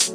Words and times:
C'est 0.00 0.14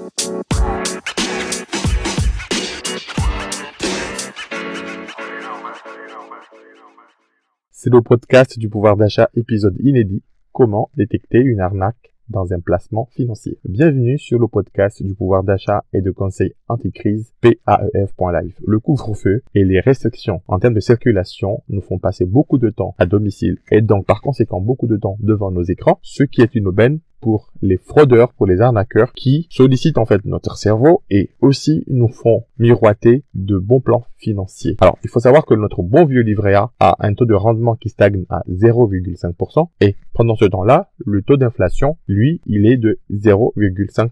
le 7.91 8.01
podcast 8.01 8.57
du 8.57 8.67
pouvoir 8.67 8.97
d'achat 8.97 9.29
épisode 9.35 9.75
inédit. 9.79 10.23
Comment 10.53 10.89
détecter 10.95 11.37
une 11.37 11.59
arnaque 11.59 12.15
dans 12.29 12.51
un 12.53 12.59
placement 12.59 13.07
financier. 13.11 13.59
Bienvenue 13.65 14.17
sur 14.17 14.39
le 14.39 14.47
podcast 14.47 15.03
du 15.03 15.13
pouvoir 15.13 15.43
d'achat 15.43 15.83
et 15.93 16.01
de 16.01 16.09
conseil 16.09 16.55
anti-crise 16.67 17.31
PAEF.live. 17.41 18.55
Le 18.65 18.79
couvre-feu 18.79 19.43
et 19.53 19.63
les 19.63 19.79
restrictions 19.79 20.41
en 20.47 20.57
termes 20.57 20.73
de 20.73 20.79
circulation 20.79 21.61
nous 21.69 21.81
font 21.81 21.99
passer 21.99 22.25
beaucoup 22.25 22.57
de 22.57 22.71
temps 22.71 22.95
à 22.97 23.05
domicile 23.05 23.59
et 23.71 23.81
donc 23.81 24.07
par 24.07 24.21
conséquent 24.21 24.61
beaucoup 24.61 24.87
de 24.87 24.97
temps 24.97 25.17
devant 25.19 25.51
nos 25.51 25.63
écrans, 25.63 25.99
ce 26.01 26.23
qui 26.23 26.41
est 26.41 26.55
une 26.55 26.67
aubaine 26.67 27.01
pour 27.21 27.51
les 27.61 27.77
fraudeurs, 27.77 28.33
pour 28.33 28.45
les 28.45 28.61
arnaqueurs 28.61 29.13
qui 29.13 29.47
sollicitent 29.49 29.97
en 29.97 30.05
fait 30.05 30.23
notre 30.25 30.57
cerveau 30.57 31.01
et 31.09 31.31
aussi 31.41 31.83
nous 31.87 32.07
font 32.07 32.43
miroiter 32.59 33.23
de 33.33 33.57
bons 33.57 33.81
plans 33.81 34.05
financiers. 34.17 34.77
Alors, 34.79 34.97
il 35.03 35.09
faut 35.09 35.19
savoir 35.19 35.45
que 35.45 35.53
notre 35.53 35.81
bon 35.81 36.05
vieux 36.05 36.21
livret 36.21 36.53
A 36.53 36.71
a 36.79 36.95
un 36.99 37.13
taux 37.13 37.25
de 37.25 37.33
rendement 37.33 37.75
qui 37.75 37.89
stagne 37.89 38.25
à 38.29 38.43
0,5% 38.49 39.69
et 39.81 39.95
pendant 40.13 40.35
ce 40.35 40.45
temps-là, 40.45 40.89
le 41.05 41.21
taux 41.21 41.37
d'inflation, 41.37 41.97
lui, 42.07 42.41
il 42.45 42.65
est 42.65 42.77
de 42.77 42.99
0,5%. 43.11 44.09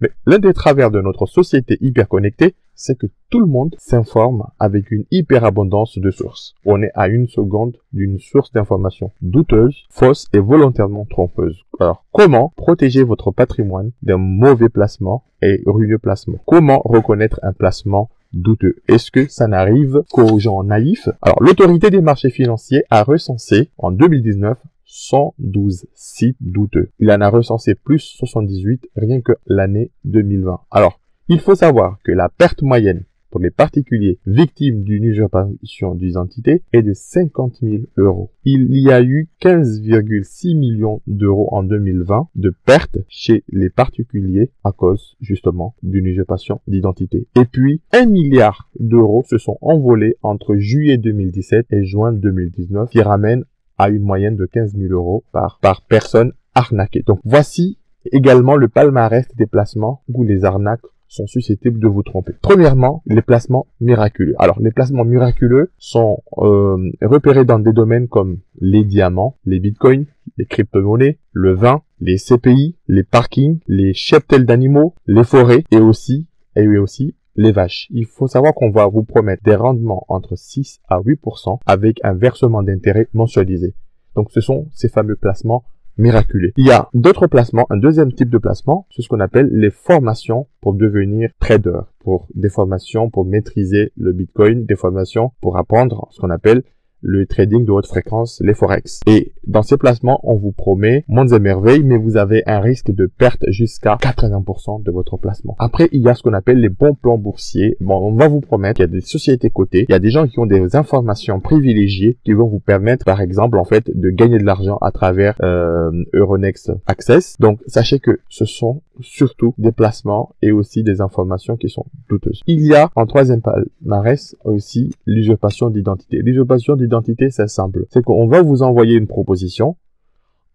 Mais 0.00 0.10
l'un 0.26 0.38
des 0.38 0.52
travers 0.52 0.90
de 0.90 1.00
notre 1.00 1.26
société 1.26 1.78
hyper 1.80 2.08
connectée, 2.08 2.54
c'est 2.74 2.96
que 2.96 3.08
tout 3.28 3.40
le 3.40 3.46
monde 3.46 3.74
s'informe 3.78 4.44
avec 4.60 4.92
une 4.92 5.04
hyperabondance 5.10 5.98
de 5.98 6.10
sources. 6.10 6.54
On 6.64 6.80
est 6.80 6.92
à 6.94 7.08
une 7.08 7.26
seconde 7.26 7.76
d'une 7.92 8.18
source 8.20 8.52
d'information 8.52 9.10
douteuse, 9.20 9.84
fausse 9.90 10.28
et 10.32 10.38
volontairement 10.38 11.04
trompeuse. 11.04 11.64
Alors, 11.80 12.04
comment 12.12 12.52
protéger 12.56 13.02
votre 13.02 13.32
patrimoine 13.32 13.90
d'un 14.02 14.16
mauvais 14.16 14.68
placement 14.68 15.24
et 15.42 15.62
ruineux 15.66 15.98
placement? 15.98 16.38
Comment 16.46 16.80
reconnaître 16.84 17.40
un 17.42 17.52
placement 17.52 18.10
douteux? 18.32 18.76
Est-ce 18.88 19.10
que 19.10 19.28
ça 19.28 19.48
n'arrive 19.48 20.02
qu'aux 20.12 20.38
gens 20.38 20.62
naïfs? 20.62 21.08
Alors, 21.22 21.42
l'autorité 21.42 21.90
des 21.90 22.00
marchés 22.00 22.30
financiers 22.30 22.84
a 22.90 23.02
recensé 23.02 23.70
en 23.78 23.90
2019 23.90 24.56
112 24.88 25.86
sites 25.94 26.36
douteux. 26.40 26.90
Il 26.98 27.10
en 27.12 27.20
a 27.20 27.28
recensé 27.28 27.74
plus 27.74 28.00
78 28.00 28.88
rien 28.96 29.20
que 29.20 29.32
l'année 29.46 29.92
2020. 30.04 30.60
Alors, 30.70 31.00
il 31.28 31.40
faut 31.40 31.54
savoir 31.54 31.98
que 32.02 32.12
la 32.12 32.28
perte 32.28 32.62
moyenne 32.62 33.04
pour 33.30 33.40
les 33.40 33.50
particuliers 33.50 34.18
victimes 34.26 34.82
d'une 34.82 35.04
usurpation 35.04 35.94
d'identité 35.94 36.62
est 36.72 36.82
de 36.82 36.92
50 36.92 37.58
000 37.62 37.82
euros. 37.96 38.30
Il 38.44 38.74
y 38.74 38.90
a 38.90 39.02
eu 39.02 39.28
15,6 39.42 40.56
millions 40.56 41.02
d'euros 41.06 41.48
en 41.52 41.62
2020 41.62 42.28
de 42.34 42.54
pertes 42.64 42.98
chez 43.08 43.44
les 43.50 43.68
particuliers 43.68 44.50
à 44.64 44.72
cause 44.72 45.16
justement 45.20 45.74
d'une 45.82 46.06
usurpation 46.06 46.60
d'identité. 46.66 47.26
Et 47.36 47.44
puis, 47.44 47.82
1 47.92 48.06
milliard 48.06 48.70
d'euros 48.80 49.24
se 49.28 49.38
sont 49.38 49.58
envolés 49.60 50.16
entre 50.22 50.56
juillet 50.56 50.96
2017 50.96 51.66
et 51.70 51.84
juin 51.84 52.12
2019 52.12 52.90
qui 52.90 53.02
ramène 53.02 53.44
à 53.78 53.88
une 53.88 54.02
moyenne 54.02 54.36
de 54.36 54.46
15 54.46 54.76
000 54.76 54.92
euros 54.92 55.24
par, 55.32 55.58
par 55.60 55.82
personne 55.82 56.32
arnaquée. 56.54 57.02
Donc 57.06 57.20
voici 57.24 57.78
également 58.12 58.56
le 58.56 58.68
palmarès 58.68 59.26
des 59.36 59.46
placements 59.46 60.02
où 60.08 60.22
les 60.22 60.44
arnaques 60.44 60.82
sont 61.08 61.26
susceptibles 61.26 61.80
de 61.80 61.88
vous 61.88 62.02
tromper. 62.02 62.34
Premièrement, 62.42 63.02
les 63.06 63.22
placements 63.22 63.66
miraculeux. 63.80 64.34
Alors, 64.38 64.60
les 64.60 64.70
placements 64.70 65.04
miraculeux 65.04 65.70
sont 65.78 66.22
euh, 66.36 66.90
repérés 67.00 67.46
dans 67.46 67.58
des 67.58 67.72
domaines 67.72 68.08
comme 68.08 68.38
les 68.60 68.84
diamants, 68.84 69.36
les 69.46 69.58
bitcoins, 69.58 70.04
les 70.36 70.44
crypto-monnaies, 70.44 71.18
le 71.32 71.54
vin, 71.54 71.82
les 72.00 72.18
CPI, 72.18 72.76
les 72.88 73.04
parkings, 73.04 73.58
les 73.66 73.94
cheptels 73.94 74.44
d'animaux, 74.44 74.94
les 75.06 75.24
forêts 75.24 75.64
et 75.70 75.78
aussi, 75.78 76.26
et 76.56 76.66
aussi 76.78 77.14
les 77.38 77.52
vaches. 77.52 77.86
Il 77.90 78.04
faut 78.04 78.26
savoir 78.26 78.52
qu'on 78.52 78.70
va 78.70 78.86
vous 78.88 79.04
promettre 79.04 79.44
des 79.44 79.54
rendements 79.54 80.04
entre 80.08 80.36
6 80.36 80.80
à 80.88 81.00
8% 81.00 81.60
avec 81.64 82.00
un 82.02 82.12
versement 82.12 82.62
d'intérêt 82.62 83.08
mensualisé. 83.14 83.74
Donc 84.16 84.30
ce 84.32 84.40
sont 84.40 84.66
ces 84.72 84.88
fameux 84.88 85.16
placements 85.16 85.64
miraculé. 85.96 86.52
Il 86.56 86.66
y 86.66 86.70
a 86.70 86.88
d'autres 86.94 87.26
placements, 87.26 87.66
un 87.70 87.76
deuxième 87.76 88.12
type 88.12 88.30
de 88.30 88.38
placement, 88.38 88.86
c'est 88.90 89.02
ce 89.02 89.08
qu'on 89.08 89.20
appelle 89.20 89.48
les 89.52 89.70
formations 89.70 90.46
pour 90.60 90.74
devenir 90.74 91.30
trader, 91.40 91.80
pour 92.00 92.28
des 92.34 92.48
formations 92.48 93.10
pour 93.10 93.24
maîtriser 93.24 93.92
le 93.96 94.12
Bitcoin, 94.12 94.64
des 94.64 94.76
formations 94.76 95.32
pour 95.40 95.56
apprendre 95.58 96.08
ce 96.10 96.20
qu'on 96.20 96.30
appelle 96.30 96.62
le 97.00 97.26
trading 97.26 97.64
de 97.64 97.72
haute 97.72 97.86
fréquence, 97.86 98.40
les 98.44 98.54
forex. 98.54 99.00
Et 99.06 99.32
dans 99.46 99.62
ces 99.62 99.76
placements, 99.76 100.20
on 100.24 100.36
vous 100.36 100.52
promet 100.52 101.04
mondes 101.08 101.32
et 101.32 101.38
merveilles, 101.38 101.82
mais 101.84 101.96
vous 101.96 102.16
avez 102.16 102.42
un 102.46 102.60
risque 102.60 102.90
de 102.90 103.06
perte 103.06 103.44
jusqu'à 103.48 103.96
80% 103.96 104.82
de 104.82 104.90
votre 104.90 105.16
placement. 105.16 105.56
Après, 105.58 105.88
il 105.92 106.02
y 106.02 106.08
a 106.08 106.14
ce 106.14 106.22
qu'on 106.22 106.32
appelle 106.32 106.60
les 106.60 106.68
bons 106.68 106.94
plans 106.94 107.18
boursiers. 107.18 107.76
Bon, 107.80 107.98
on 107.98 108.14
va 108.14 108.28
vous 108.28 108.40
promettre 108.40 108.76
qu'il 108.76 108.84
y 108.84 108.88
a 108.88 108.92
des 108.92 109.00
sociétés 109.00 109.50
cotées, 109.50 109.86
il 109.88 109.92
y 109.92 109.96
a 109.96 109.98
des 109.98 110.10
gens 110.10 110.26
qui 110.26 110.38
ont 110.38 110.46
des 110.46 110.76
informations 110.76 111.40
privilégiées 111.40 112.18
qui 112.24 112.32
vont 112.32 112.46
vous 112.46 112.60
permettre, 112.60 113.04
par 113.04 113.20
exemple, 113.20 113.58
en 113.58 113.64
fait, 113.64 113.90
de 113.94 114.10
gagner 114.10 114.38
de 114.38 114.44
l'argent 114.44 114.78
à 114.80 114.90
travers 114.90 115.34
euh, 115.42 115.90
Euronext 116.12 116.72
Access. 116.86 117.36
Donc, 117.38 117.60
sachez 117.66 117.98
que 118.00 118.20
ce 118.28 118.44
sont 118.44 118.82
surtout 119.00 119.54
des 119.58 119.72
placements 119.72 120.34
et 120.42 120.52
aussi 120.52 120.82
des 120.82 121.00
informations 121.00 121.56
qui 121.56 121.68
sont 121.68 121.86
douteuses. 122.08 122.42
Il 122.46 122.66
y 122.66 122.74
a 122.74 122.90
en 122.96 123.06
troisième 123.06 123.40
palmarès 123.40 124.36
aussi 124.44 124.90
l'usurpation 125.06 125.70
d'identité. 125.70 126.18
L'usurpation 126.22 126.76
d'identité, 126.76 126.87
c'est 127.30 127.48
simple. 127.48 127.86
C'est 127.90 128.02
qu'on 128.02 128.26
va 128.26 128.42
vous 128.42 128.62
envoyer 128.62 128.96
une 128.96 129.06
proposition 129.06 129.76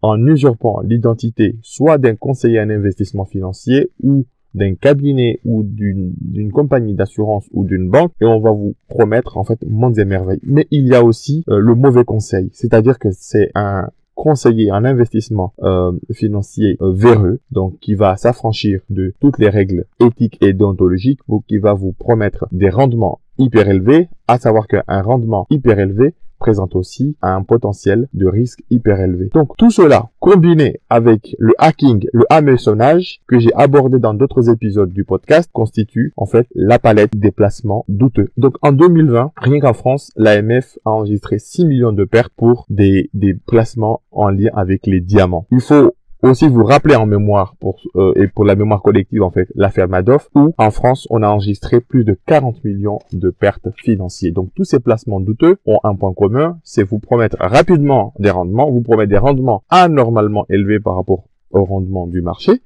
en 0.02 0.26
usurpant 0.28 0.82
l'identité 0.82 1.56
soit 1.62 1.98
d'un 1.98 2.16
conseiller 2.16 2.60
en 2.60 2.70
investissement 2.70 3.26
financier 3.26 3.92
ou 4.04 4.26
d'un 4.54 4.76
cabinet 4.76 5.40
ou 5.46 5.64
d'une 5.64 6.52
compagnie 6.52 6.94
d'assurance 6.94 7.46
ou 7.52 7.64
d'une 7.66 7.90
banque 7.90 8.12
et 8.22 8.26
on 8.26 8.40
va 8.40 8.52
vous 8.52 8.76
promettre 8.88 9.38
en 9.38 9.44
fait 9.44 9.60
mondes 9.68 9.98
et 9.98 10.06
merveilles. 10.06 10.42
Mais 10.44 10.68
il 10.72 10.88
y 10.88 10.94
a 10.94 11.04
aussi 11.04 11.44
euh, 11.50 11.58
le 11.58 11.74
mauvais 11.74 12.04
conseil, 12.04 12.50
c'est-à-dire 12.54 13.00
que 13.00 13.10
c'est 13.12 13.50
un 13.56 13.90
conseiller 14.16 14.72
en 14.72 14.86
investissement 14.86 15.54
euh, 15.64 15.92
financier 16.12 16.78
euh, 16.82 16.94
véreux, 16.94 17.40
donc 17.52 17.80
qui 17.80 17.96
va 17.96 18.16
s'affranchir 18.16 18.82
de 18.90 19.14
toutes 19.20 19.40
les 19.40 19.50
règles 19.50 19.86
éthiques 20.00 20.38
et 20.42 20.54
déontologiques, 20.54 21.22
ou 21.28 21.44
qui 21.48 21.58
va 21.58 21.74
vous 21.74 21.94
promettre 21.94 22.46
des 22.52 22.70
rendements 22.70 23.20
hyper 23.40 23.68
élevés, 23.68 24.10
à 24.28 24.38
savoir 24.38 24.68
qu'un 24.68 24.84
rendement 25.02 25.48
hyper 25.50 25.80
élevé 25.80 26.14
présente 26.44 26.76
aussi 26.76 27.16
un 27.22 27.42
potentiel 27.42 28.10
de 28.14 28.28
risque 28.28 28.64
hyper 28.70 29.00
élevé. 29.00 29.30
Donc 29.34 29.56
tout 29.58 29.72
cela 29.72 30.10
combiné 30.20 30.82
avec 30.90 31.38
le 31.40 31.54
hacking, 31.58 32.06
le 32.12 32.26
hameçonnage 32.30 33.22
que 33.30 33.40
j'ai 33.40 33.54
abordé 33.54 33.98
dans 33.98 34.14
d'autres 34.14 34.50
épisodes 34.50 34.92
du 34.92 35.06
podcast 35.06 35.50
constitue 35.54 36.12
en 36.18 36.26
fait 36.26 36.46
la 36.54 36.80
palette 36.80 37.16
des 37.16 37.32
placements 37.32 37.86
douteux. 37.88 38.28
Donc 38.36 38.58
en 38.62 38.74
2020, 38.74 39.32
rien 39.38 39.60
qu'en 39.62 39.74
France, 39.74 40.12
l'AMF 40.18 40.78
a 40.84 40.90
enregistré 40.90 41.40
6 41.40 41.64
millions 41.64 41.94
de 41.94 42.04
pertes 42.04 42.34
pour 42.36 42.66
des, 42.70 43.10
des 43.14 43.36
placements 43.36 44.02
en 44.12 44.28
lien 44.28 44.52
avec 44.54 44.86
les 44.86 45.00
diamants. 45.00 45.48
Il 45.50 45.62
faut 45.62 45.94
aussi 46.30 46.48
vous 46.48 46.64
rappeler 46.64 46.96
en 46.96 47.06
mémoire 47.06 47.56
pour 47.60 47.80
euh, 47.96 48.14
et 48.16 48.28
pour 48.28 48.46
la 48.46 48.56
mémoire 48.56 48.82
collective 48.82 49.24
en 49.24 49.32
fait 49.32 49.48
l'affaire 49.56 49.88
Madoff 49.88 50.30
où 50.36 50.54
en 50.58 50.72
France 50.72 51.08
on 51.10 51.22
a 51.22 51.28
enregistré 51.28 51.82
plus 51.82 52.04
de 52.04 52.18
40 52.26 52.64
millions 52.64 53.00
de 53.12 53.30
pertes 53.30 53.68
financières. 53.76 54.34
Donc 54.34 54.50
tous 54.56 54.64
ces 54.64 54.80
placements 54.80 55.20
douteux 55.20 55.58
ont 55.66 55.80
un 55.84 55.96
point 55.96 56.14
commun, 56.14 56.60
c'est 56.64 56.84
vous 56.84 57.00
promettre 57.00 57.38
rapidement 57.40 58.14
des 58.20 58.30
rendements, 58.30 58.72
vous 58.72 58.82
promettre 58.82 59.10
des 59.10 59.18
rendements 59.18 59.64
anormalement 59.70 60.46
élevés 60.50 60.80
par 60.80 60.96
rapport 60.96 61.26
au 61.52 61.66
rendement 61.66 62.08
du 62.08 62.22
marché 62.22 62.62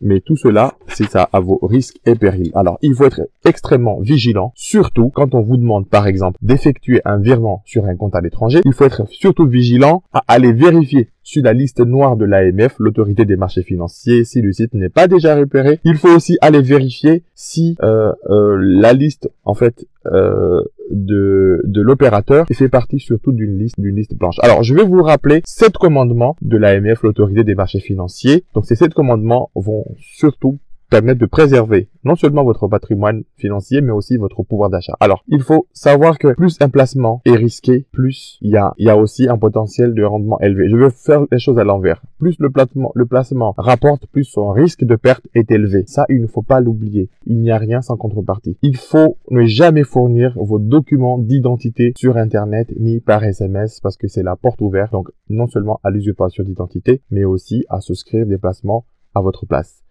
mais 0.00 0.20
tout 0.20 0.36
cela, 0.36 0.74
c'est 0.88 1.08
ça 1.08 1.28
à 1.32 1.40
vos 1.40 1.58
risques 1.62 1.98
et 2.04 2.14
périls. 2.14 2.52
Alors, 2.54 2.78
il 2.82 2.94
faut 2.94 3.06
être 3.06 3.22
extrêmement 3.44 4.00
vigilant, 4.00 4.52
surtout 4.54 5.08
quand 5.08 5.34
on 5.34 5.40
vous 5.40 5.56
demande, 5.56 5.88
par 5.88 6.06
exemple, 6.06 6.38
d'effectuer 6.42 7.00
un 7.04 7.18
virement 7.18 7.62
sur 7.64 7.86
un 7.86 7.96
compte 7.96 8.14
à 8.14 8.20
l'étranger. 8.20 8.60
Il 8.64 8.72
faut 8.72 8.84
être 8.84 9.08
surtout 9.08 9.46
vigilant 9.46 10.02
à 10.12 10.22
aller 10.28 10.52
vérifier 10.52 11.08
sur 11.24 11.42
la 11.42 11.52
liste 11.52 11.80
noire 11.80 12.16
de 12.16 12.24
l'AMF, 12.24 12.76
l'autorité 12.78 13.24
des 13.24 13.36
marchés 13.36 13.62
financiers, 13.62 14.24
si 14.24 14.40
le 14.40 14.52
site 14.52 14.74
n'est 14.74 14.90
pas 14.90 15.08
déjà 15.08 15.34
repéré. 15.34 15.80
Il 15.82 15.96
faut 15.96 16.14
aussi 16.14 16.38
aller 16.40 16.60
vérifier 16.60 17.24
si 17.34 17.76
euh, 17.82 18.12
euh, 18.30 18.56
la 18.60 18.92
liste, 18.92 19.30
en 19.44 19.54
fait, 19.54 19.86
euh, 20.06 20.60
de, 20.90 21.62
de 21.64 21.80
l'opérateur 21.80 22.46
fait 22.52 22.68
partie 22.68 23.00
surtout 23.00 23.32
d'une 23.32 23.58
liste 23.58 23.80
d'une 23.80 23.96
liste 23.96 24.14
blanche. 24.14 24.36
Alors, 24.42 24.62
je 24.62 24.74
vais 24.74 24.84
vous 24.84 25.02
rappeler 25.02 25.42
sept 25.44 25.76
commandements 25.76 26.36
de 26.42 26.56
l'AMF, 26.56 27.02
l'autorité 27.02 27.42
des 27.42 27.54
marchés 27.54 27.80
financiers. 27.80 28.44
Donc, 28.54 28.66
ces 28.66 28.76
sept 28.76 28.94
commandements 28.94 29.50
vont 29.56 29.84
surtout 29.98 30.58
permettre 30.90 31.20
de 31.20 31.26
préserver 31.26 31.88
non 32.04 32.16
seulement 32.16 32.44
votre 32.44 32.68
patrimoine 32.68 33.24
financier, 33.36 33.80
mais 33.80 33.90
aussi 33.90 34.16
votre 34.16 34.42
pouvoir 34.42 34.70
d'achat. 34.70 34.94
Alors, 35.00 35.24
il 35.28 35.42
faut 35.42 35.66
savoir 35.72 36.18
que 36.18 36.34
plus 36.34 36.58
un 36.60 36.68
placement 36.68 37.22
est 37.24 37.34
risqué, 37.34 37.86
plus 37.92 38.38
il 38.42 38.50
y 38.50 38.56
a, 38.56 38.74
y 38.78 38.90
a 38.90 38.96
aussi 38.96 39.28
un 39.28 39.38
potentiel 39.38 39.94
de 39.94 40.04
rendement 40.04 40.38
élevé. 40.40 40.68
Je 40.68 40.76
vais 40.76 40.90
faire 40.90 41.22
les 41.30 41.38
choses 41.38 41.58
à 41.58 41.64
l'envers. 41.64 42.02
Plus 42.18 42.36
le 42.38 42.50
placement, 42.50 42.92
le 42.94 43.06
placement 43.06 43.54
rapporte, 43.56 44.06
plus 44.06 44.24
son 44.24 44.50
risque 44.50 44.84
de 44.84 44.96
perte 44.96 45.26
est 45.34 45.50
élevé. 45.50 45.84
Ça, 45.86 46.04
il 46.08 46.20
ne 46.20 46.26
faut 46.26 46.42
pas 46.42 46.60
l'oublier. 46.60 47.08
Il 47.26 47.40
n'y 47.40 47.50
a 47.50 47.58
rien 47.58 47.80
sans 47.80 47.96
contrepartie. 47.96 48.56
Il 48.62 48.76
faut 48.76 49.16
ne 49.30 49.46
jamais 49.46 49.84
fournir 49.84 50.34
vos 50.36 50.58
documents 50.58 51.18
d'identité 51.18 51.92
sur 51.96 52.16
Internet 52.16 52.72
ni 52.78 53.00
par 53.00 53.24
SMS 53.24 53.80
parce 53.80 53.96
que 53.96 54.08
c'est 54.08 54.22
la 54.22 54.36
porte 54.36 54.60
ouverte. 54.60 54.92
Donc, 54.92 55.08
non 55.28 55.46
seulement 55.46 55.80
à 55.82 55.90
l'usurpation 55.90 56.44
d'identité, 56.44 57.00
mais 57.10 57.24
aussi 57.24 57.64
à 57.68 57.80
souscrire 57.80 58.26
des 58.26 58.38
placements 58.38 58.84
à 59.14 59.20
votre 59.20 59.46
place. 59.46 59.83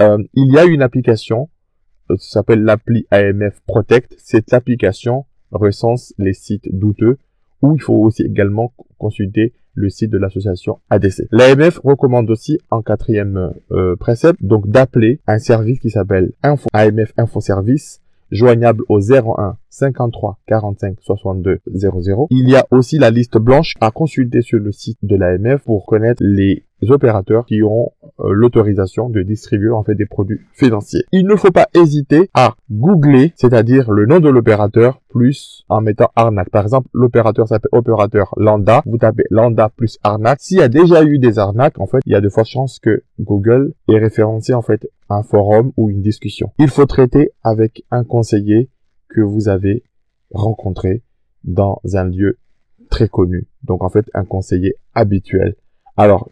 Euh, 0.00 0.18
il 0.34 0.52
y 0.52 0.58
a 0.58 0.64
une 0.64 0.82
application, 0.82 1.48
euh, 2.10 2.16
ça 2.18 2.40
s'appelle 2.40 2.62
l'appli 2.62 3.06
AMF 3.10 3.60
Protect. 3.66 4.14
Cette 4.18 4.52
application 4.52 5.26
recense 5.50 6.12
les 6.18 6.34
sites 6.34 6.68
douteux 6.72 7.18
où 7.62 7.74
il 7.74 7.80
faut 7.80 7.94
aussi 7.94 8.22
également 8.22 8.72
consulter 8.98 9.54
le 9.74 9.90
site 9.90 10.10
de 10.10 10.18
l'association 10.18 10.80
ADC. 10.90 11.28
L'AMF 11.30 11.78
recommande 11.84 12.30
aussi 12.30 12.58
en 12.70 12.82
quatrième 12.82 13.52
euh, 13.70 13.94
précepte 13.96 14.42
donc 14.42 14.68
d'appeler 14.68 15.20
un 15.26 15.38
service 15.38 15.80
qui 15.80 15.90
s'appelle 15.90 16.32
Info, 16.42 16.68
AMF 16.72 17.12
Info 17.16 17.40
Service 17.40 18.00
joignable 18.30 18.82
au 18.88 19.00
01 19.00 19.56
53 19.70 20.38
45 20.46 20.96
62 21.00 21.58
00. 21.74 22.26
Il 22.30 22.48
y 22.48 22.56
a 22.56 22.66
aussi 22.70 22.98
la 22.98 23.10
liste 23.10 23.38
blanche 23.38 23.74
à 23.80 23.90
consulter 23.90 24.40
sur 24.40 24.58
le 24.58 24.72
site 24.72 24.98
de 25.02 25.16
l'AMF 25.16 25.62
pour 25.64 25.84
connaître 25.86 26.22
les 26.24 26.64
opérateurs 26.88 27.46
qui 27.46 27.62
auront 27.62 27.92
euh, 28.20 28.32
l'autorisation 28.32 29.08
de 29.08 29.22
distribuer 29.22 29.70
en 29.70 29.82
fait 29.82 29.94
des 29.94 30.06
produits 30.06 30.40
financiers. 30.52 31.04
Il 31.12 31.26
ne 31.26 31.36
faut 31.36 31.50
pas 31.50 31.68
hésiter 31.74 32.30
à 32.34 32.54
googler, 32.70 33.32
c'est-à-dire 33.36 33.90
le 33.90 34.06
nom 34.06 34.20
de 34.20 34.28
l'opérateur 34.28 35.00
plus 35.08 35.64
en 35.68 35.80
mettant 35.80 36.10
arnaque. 36.16 36.50
Par 36.50 36.64
exemple, 36.64 36.88
l'opérateur 36.92 37.48
s'appelle 37.48 37.70
opérateur 37.72 38.34
lambda. 38.36 38.82
Vous 38.86 38.98
tapez 38.98 39.24
lambda 39.30 39.70
plus 39.74 39.98
arnaque. 40.02 40.40
S'il 40.40 40.58
y 40.58 40.62
a 40.62 40.68
déjà 40.68 41.04
eu 41.04 41.18
des 41.18 41.38
arnaques, 41.38 41.80
en 41.80 41.86
fait, 41.86 42.00
il 42.06 42.12
y 42.12 42.14
a 42.14 42.20
de 42.20 42.28
fortes 42.28 42.48
chances 42.48 42.78
que 42.78 43.02
Google 43.18 43.72
ait 43.88 43.98
référencé 43.98 44.52
en 44.54 44.62
fait 44.62 44.86
un 45.08 45.22
forum 45.22 45.72
ou 45.76 45.90
une 45.90 46.02
discussion. 46.02 46.50
Il 46.58 46.68
faut 46.68 46.86
traiter 46.86 47.30
avec 47.42 47.84
un 47.90 48.04
conseiller 48.04 48.70
que 49.08 49.20
vous 49.20 49.48
avez 49.48 49.84
rencontré 50.30 51.02
dans 51.44 51.80
un 51.94 52.04
lieu 52.04 52.38
très 52.90 53.08
connu. 53.08 53.48
Donc 53.62 53.82
en 53.82 53.88
fait, 53.88 54.06
un 54.14 54.24
conseiller 54.24 54.74
habituel 54.94 55.56
alors, 55.98 56.28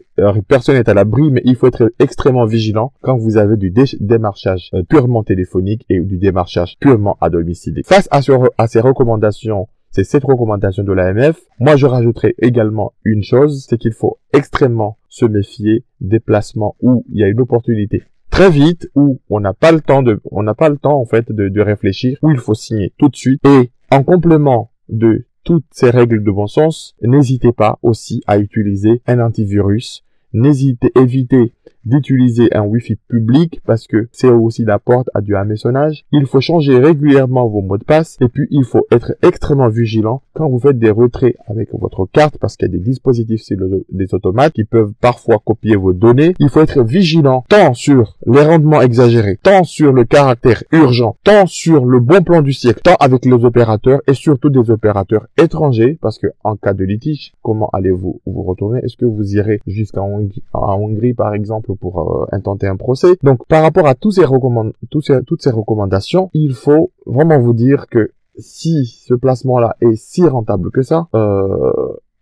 personne 0.47 0.77
n'est 0.77 0.91
à 0.91 0.95
l'abri, 0.95 1.31
mais 1.31 1.41
il 1.45 1.57
faut 1.57 1.67
être 1.67 1.91
extrêmement 1.99 2.45
vigilant 2.45 2.93
quand 3.01 3.17
vous 3.17 3.39
avez 3.39 3.57
du 3.57 3.73
démarchage 4.01 4.69
euh, 4.75 4.83
purement 4.83 5.23
téléphonique 5.23 5.87
et 5.89 6.01
du 6.01 6.19
démarchage 6.19 6.77
purement 6.79 7.17
à 7.23 7.31
domicile. 7.31 7.81
Face 7.87 8.07
à, 8.11 8.21
à 8.59 8.67
ces 8.67 8.81
recommandations, 8.81 9.69
c'est 9.91 10.05
cette 10.05 10.25
recommandation 10.25 10.83
de 10.83 10.93
l'AMF, 10.93 11.41
moi 11.61 11.77
je 11.77 11.87
rajouterai 11.87 12.35
également 12.39 12.93
une 13.05 13.23
chose, 13.23 13.65
c'est 13.67 13.79
qu'il 13.79 13.93
faut 13.93 14.19
extrêmement 14.35 14.99
se 15.09 15.25
méfier 15.25 15.85
des 16.01 16.21
placements 16.21 16.77
où 16.81 17.05
il 17.09 17.21
y 17.21 17.25
a 17.25 17.29
une 17.29 17.41
opportunité 17.41 18.03
très 18.35 18.51
vite, 18.51 18.91
où 18.97 19.21
on 19.31 19.39
n'a 19.39 19.53
pas 19.53 19.71
le 19.71 19.81
temps 19.81 20.03
de, 20.03 20.21
on 20.33 20.43
n'a 20.43 20.55
pas 20.55 20.69
le 20.69 20.77
temps 20.77 20.99
en 20.99 21.05
fait 21.05 21.31
de, 21.31 21.61
réfléchir, 21.61 22.19
où 22.21 22.33
il 22.33 22.37
faut 22.37 22.55
signer 22.55 22.93
tout 22.99 23.09
de 23.09 23.15
suite. 23.15 23.41
Et 23.47 23.71
en 23.93 24.03
complément 24.03 24.73
de 24.89 25.27
toutes 25.45 25.67
ces 25.71 25.91
règles 25.91 26.25
de 26.25 26.31
bon 26.33 26.49
sens, 26.49 26.97
n'hésitez 27.01 27.53
pas 27.53 27.79
aussi 27.83 28.25
à 28.27 28.39
utiliser 28.39 29.03
un 29.07 29.21
antivirus. 29.21 30.03
N'hésitez, 30.33 30.91
évitez 30.97 31.53
d'utiliser 31.85 32.55
un 32.55 32.63
Wi-Fi 32.63 32.97
public 33.09 33.61
parce 33.67 33.87
que 33.87 34.09
c'est 34.13 34.29
aussi 34.29 34.65
la 34.65 34.79
porte 34.79 35.09
à 35.15 35.21
du 35.21 35.37
hameçonnage. 35.37 36.05
Il 36.13 36.27
faut 36.27 36.41
changer 36.41 36.79
régulièrement 36.79 37.49
vos 37.49 37.63
mots 37.63 37.79
de 37.79 37.85
passe 37.85 38.17
et 38.21 38.29
puis 38.29 38.47
il 38.51 38.65
faut 38.65 38.87
être 38.91 39.15
extrêmement 39.23 39.69
vigilant 39.69 40.23
quand 40.33 40.49
vous 40.49 40.59
faites 40.59 40.79
des 40.79 40.91
retraits 40.91 41.37
avec 41.47 41.71
votre 41.73 42.07
carte 42.07 42.39
parce 42.39 42.57
qu'il 42.57 42.69
y 42.69 42.71
a 42.71 42.77
des 42.77 42.83
dispositifs 42.83 43.43
sur 43.43 43.57
des 43.91 44.15
automates 44.15 44.53
qui 44.53 44.65
peuvent 44.65 44.93
parfois 45.01 45.41
copier 45.45 45.77
vos 45.77 45.93
données. 45.93 46.35
Il 46.39 46.49
faut 46.49 46.61
être 46.61 46.83
vigilant 46.83 47.45
tant 47.49 47.75
sur 47.75 48.17
les 48.27 48.43
rendements 48.43 48.81
exagérés, 48.81 49.39
tant 49.43 49.65
sur 49.65 49.93
le 49.93 50.05
caractère 50.05 50.63
urgent, 50.73 51.17
tant 51.25 51.47
sur 51.47 51.85
le 51.85 52.01
bon 52.01 52.23
plan 52.23 52.43
du 52.43 52.53
siècle, 52.53 52.81
tant 52.83 52.97
avec 53.01 53.25
les 53.25 53.45
opérateurs 53.45 54.01
et 54.07 54.15
surtout 54.15 54.51
des 54.51 54.71
opérateurs 54.71 55.27
étrangers 55.39 55.99
parce 56.01 56.19
que 56.19 56.29
en 56.43 56.57
cas 56.57 56.75
de 56.75 56.85
litige, 56.85 57.33
comment 57.43 57.71
allez-vous 57.73 58.21
vous 58.27 58.43
retourner? 58.43 58.81
Est-ce 58.83 58.97
que 58.97 59.05
vous 59.05 59.37
irez 59.37 59.61
jusqu'à 59.67 60.03
Hongrie 60.03 61.15
par 61.15 61.35
exemple 61.35 61.74
pour 61.75 62.01
euh, 62.01 62.27
intenter 62.33 62.67
un 62.67 62.77
procès. 62.77 63.17
Donc 63.23 63.47
par 63.47 63.63
rapport 63.63 63.87
à 63.87 63.95
toutes 63.95 64.15
ces 64.15 64.25
recommandations, 64.25 66.31
il 66.33 66.55
faut 66.55 66.91
vraiment 67.07 67.39
vous 67.39 67.53
dire 67.53 67.87
que 67.89 68.11
si 68.37 68.87
ce 68.87 69.15
placement-là 69.15 69.77
est 69.81 69.97
si 69.97 70.27
rentable 70.27 70.71
que 70.71 70.83
ça, 70.83 71.09
euh, 71.15 71.73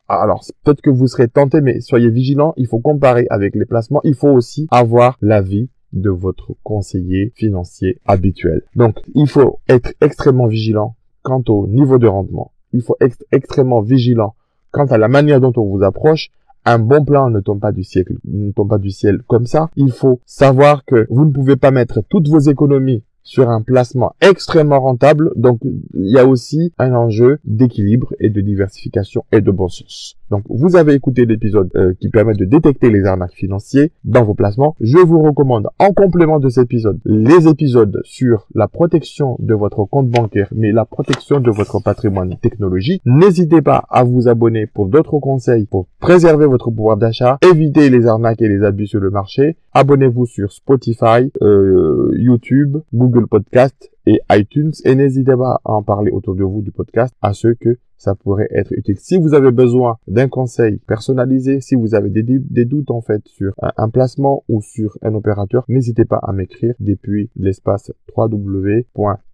alors 0.08 0.44
peut-être 0.64 0.82
que 0.82 0.90
vous 0.90 1.06
serez 1.06 1.28
tenté, 1.28 1.60
mais 1.60 1.80
soyez 1.80 2.10
vigilant. 2.10 2.52
Il 2.56 2.66
faut 2.66 2.80
comparer 2.80 3.26
avec 3.30 3.54
les 3.54 3.64
placements. 3.64 4.00
Il 4.04 4.14
faut 4.14 4.30
aussi 4.30 4.66
avoir 4.70 5.16
l'avis 5.22 5.70
de 5.92 6.10
votre 6.10 6.52
conseiller 6.62 7.32
financier 7.34 8.00
habituel. 8.06 8.62
Donc 8.76 8.96
il 9.14 9.28
faut 9.28 9.60
être 9.68 9.92
extrêmement 10.00 10.46
vigilant 10.46 10.96
quant 11.22 11.42
au 11.48 11.66
niveau 11.66 11.98
de 11.98 12.06
rendement. 12.06 12.52
Il 12.72 12.82
faut 12.82 12.96
être 13.00 13.24
extrêmement 13.30 13.80
vigilant 13.80 14.34
quant 14.70 14.86
à 14.86 14.98
la 14.98 15.08
manière 15.08 15.40
dont 15.40 15.52
on 15.56 15.64
vous 15.64 15.82
approche 15.82 16.30
un 16.64 16.78
bon 16.78 17.04
plan 17.04 17.30
ne 17.30 17.40
tombe 17.40 17.60
pas 17.60 17.72
du 17.72 17.84
ciel, 17.84 19.22
comme 19.26 19.46
ça. 19.46 19.70
Il 19.76 19.92
faut 19.92 20.20
savoir 20.24 20.84
que 20.84 21.06
vous 21.10 21.24
ne 21.24 21.32
pouvez 21.32 21.56
pas 21.56 21.70
mettre 21.70 22.02
toutes 22.08 22.28
vos 22.28 22.38
économies 22.38 23.02
sur 23.22 23.48
un 23.48 23.62
placement 23.62 24.14
extrêmement 24.20 24.80
rentable. 24.80 25.32
Donc, 25.36 25.60
il 25.62 26.10
y 26.10 26.18
a 26.18 26.26
aussi 26.26 26.72
un 26.78 26.94
enjeu 26.94 27.38
d'équilibre 27.44 28.14
et 28.18 28.30
de 28.30 28.40
diversification 28.40 29.24
et 29.32 29.40
de 29.40 29.50
bon 29.50 29.68
sens. 29.68 30.16
Donc, 30.32 30.44
vous 30.48 30.76
avez 30.76 30.94
écouté 30.94 31.26
l'épisode 31.26 31.70
euh, 31.76 31.92
qui 32.00 32.08
permet 32.08 32.32
de 32.32 32.46
détecter 32.46 32.88
les 32.88 33.04
arnaques 33.04 33.34
financiers 33.34 33.92
dans 34.02 34.24
vos 34.24 34.32
placements. 34.32 34.74
Je 34.80 34.96
vous 34.96 35.20
recommande 35.20 35.68
en 35.78 35.92
complément 35.92 36.40
de 36.40 36.48
cet 36.48 36.64
épisode 36.64 36.98
les 37.04 37.48
épisodes 37.48 38.00
sur 38.02 38.46
la 38.54 38.66
protection 38.66 39.36
de 39.40 39.52
votre 39.52 39.84
compte 39.84 40.08
bancaire, 40.08 40.48
mais 40.56 40.72
la 40.72 40.86
protection 40.86 41.38
de 41.38 41.50
votre 41.50 41.82
patrimoine 41.82 42.38
technologique. 42.40 43.02
N'hésitez 43.04 43.60
pas 43.60 43.84
à 43.90 44.04
vous 44.04 44.26
abonner 44.26 44.66
pour 44.66 44.86
d'autres 44.86 45.18
conseils 45.18 45.66
pour 45.66 45.86
préserver 46.00 46.46
votre 46.46 46.70
pouvoir 46.70 46.96
d'achat, 46.96 47.36
éviter 47.42 47.90
les 47.90 48.06
arnaques 48.06 48.40
et 48.40 48.48
les 48.48 48.64
abus 48.64 48.86
sur 48.86 49.00
le 49.00 49.10
marché. 49.10 49.58
Abonnez-vous 49.74 50.24
sur 50.24 50.50
Spotify, 50.50 51.30
euh, 51.42 52.10
YouTube, 52.16 52.78
Google 52.94 53.26
Podcast 53.26 53.90
et 54.06 54.20
iTunes 54.30 54.72
et 54.86 54.94
n'hésitez 54.94 55.36
pas 55.36 55.60
à 55.64 55.72
en 55.72 55.82
parler 55.82 56.10
autour 56.10 56.34
de 56.36 56.42
vous 56.42 56.62
du 56.62 56.72
podcast 56.72 57.14
à 57.20 57.34
ceux 57.34 57.52
que 57.52 57.76
ça 58.02 58.16
pourrait 58.16 58.48
être 58.50 58.72
utile. 58.72 58.98
Si 58.98 59.16
vous 59.16 59.32
avez 59.32 59.52
besoin 59.52 59.96
d'un 60.08 60.26
conseil 60.26 60.78
personnalisé, 60.88 61.60
si 61.60 61.76
vous 61.76 61.94
avez 61.94 62.10
des, 62.10 62.64
doutes 62.64 62.90
en 62.90 63.00
fait 63.00 63.22
sur 63.28 63.52
un, 63.60 63.88
placement 63.90 64.42
ou 64.48 64.60
sur 64.60 64.98
un 65.02 65.14
opérateur, 65.14 65.64
n'hésitez 65.68 66.04
pas 66.04 66.18
à 66.18 66.32
m'écrire 66.32 66.74
depuis 66.80 67.30
l'espace 67.36 67.92
www.paef.live 68.16 69.24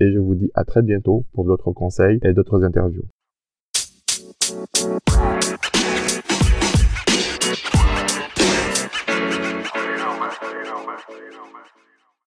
et 0.00 0.12
je 0.12 0.18
vous 0.18 0.34
dis 0.34 0.50
à 0.54 0.64
très 0.64 0.82
bientôt 0.82 1.24
pour 1.32 1.44
d'autres 1.44 1.70
conseils 1.70 2.18
et 2.22 2.32
d'autres 2.32 2.64
interviews. 2.64 3.04